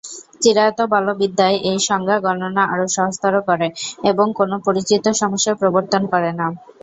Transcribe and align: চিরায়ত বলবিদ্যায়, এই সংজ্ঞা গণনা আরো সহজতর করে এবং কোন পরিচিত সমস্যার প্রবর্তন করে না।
চিরায়ত 0.41 0.79
বলবিদ্যায়, 0.93 1.57
এই 1.69 1.79
সংজ্ঞা 1.87 2.17
গণনা 2.25 2.63
আরো 2.73 2.85
সহজতর 2.95 3.33
করে 3.49 3.67
এবং 4.09 4.25
কোন 4.37 4.51
পরিচিত 4.65 5.03
সমস্যার 5.21 5.59
প্রবর্তন 5.61 6.01
করে 6.13 6.31
না। 6.33 6.47